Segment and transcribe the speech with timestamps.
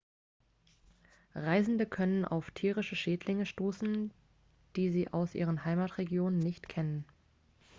[1.35, 4.11] reisende können auf tierische schädlinge stoßen
[4.75, 7.05] die sie aus ihren heimatregionen nicht kennen